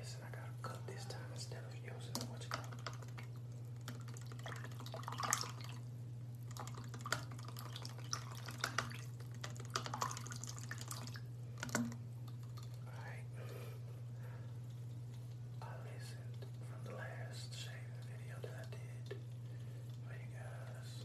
[0.00, 0.16] this
[0.86, 2.64] this time instead of using what you call.
[12.88, 13.26] Alright.
[15.60, 19.16] I listened from the last shaving video that I did
[20.06, 21.04] for you guys.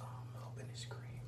[0.00, 1.19] Um, I'm hoping it's green.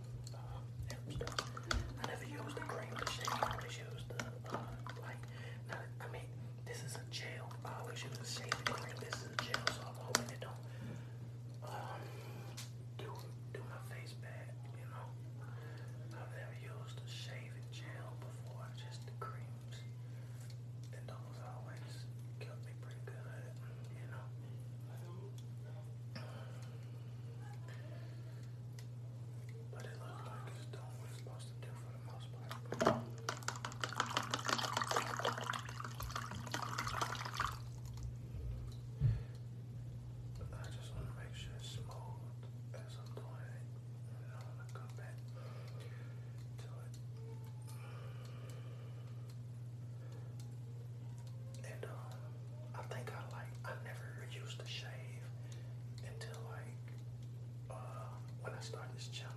[59.03, 59.32] this challenge.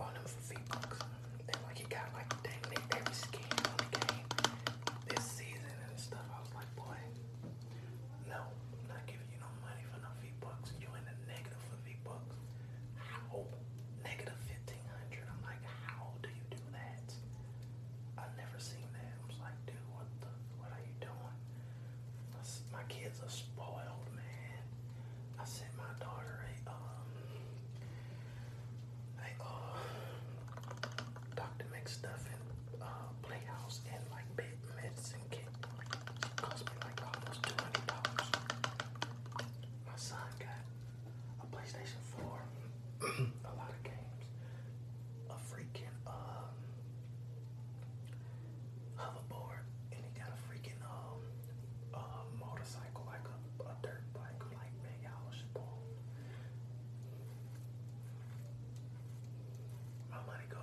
[0.00, 0.89] on them for people.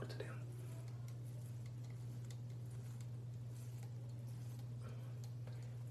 [0.08, 0.32] put it in.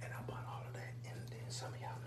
[0.02, 1.98] And I put all of that in, then some of y'all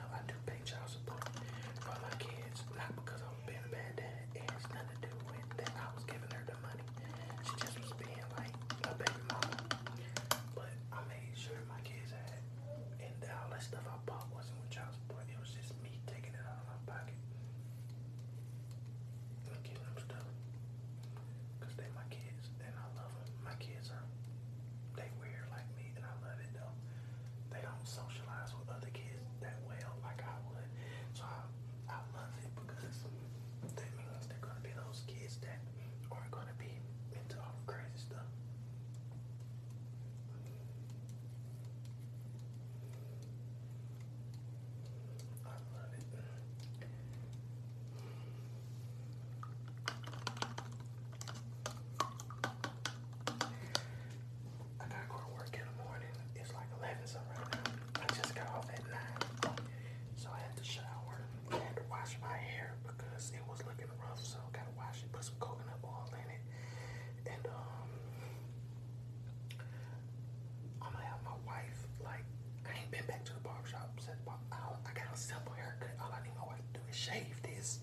[76.99, 77.79] shave this,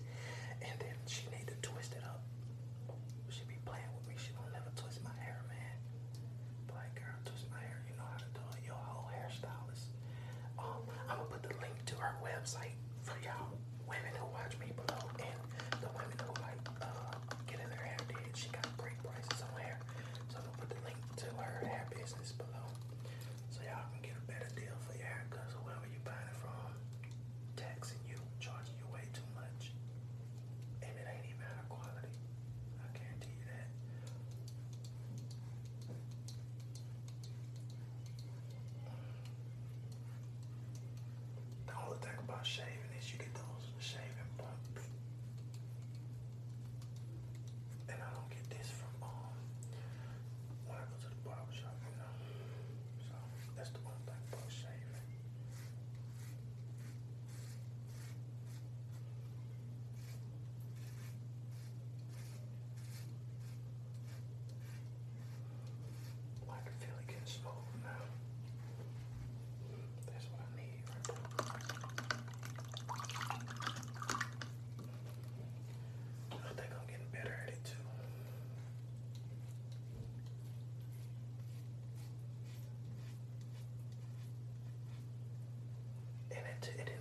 [0.61, 2.21] and then she need to twist it up.
[3.29, 4.13] She be playing with me.
[4.17, 5.73] She don't never twist my hair, man.
[6.69, 7.81] Black girl, twist my hair.
[7.89, 8.61] You know how to do it.
[8.63, 9.89] Your whole hairstylist.
[10.61, 13.57] Um, I'm gonna put the link to her website for y'all
[13.89, 15.06] women who watch me below.
[86.37, 86.96] and it, it.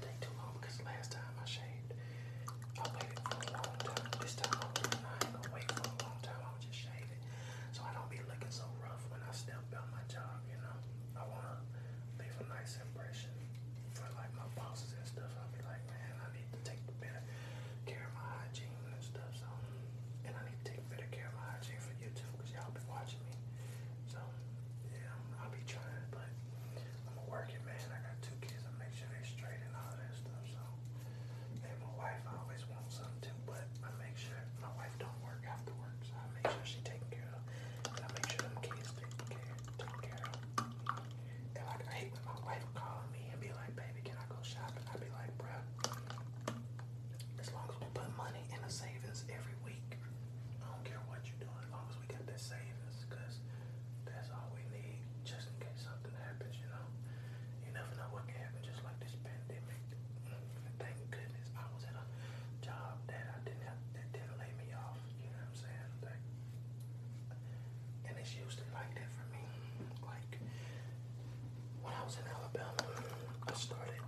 [36.47, 36.86] Chercher
[68.27, 69.39] just used it like that for me.
[70.03, 70.41] Like
[71.83, 72.91] when I was in Alabama,
[73.47, 74.03] I started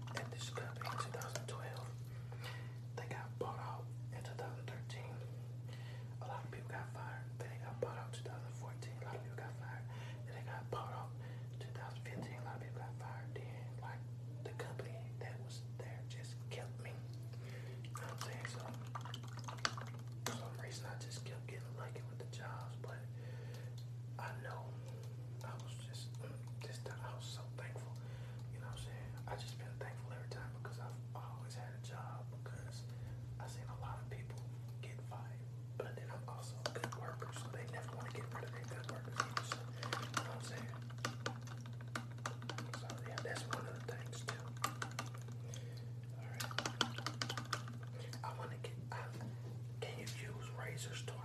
[50.79, 51.18] за что?